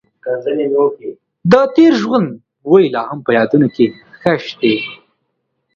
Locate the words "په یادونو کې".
3.25-3.85